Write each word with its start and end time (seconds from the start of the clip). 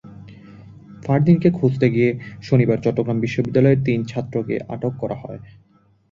ফারদিনকে 1.05 1.49
খুঁজতে 1.51 1.87
গিয়ে 1.89 2.09
শনিবার 2.41 2.77
চট্টগ্রাম 2.81 3.17
বিশ্ববিদ্যালয়ের 3.19 3.83
তিন 3.85 3.99
ছাত্রকে 4.03 4.55
আটক 4.69 4.93
করা 4.99 5.15
হয়। 5.15 5.39